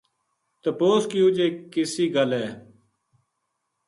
[0.61, 2.47] تپوس کیو جے کِسی گل ہے